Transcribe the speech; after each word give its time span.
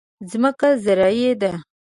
ځمکه 0.31 0.67
زرعي 0.83 1.31
ده. 1.41 1.51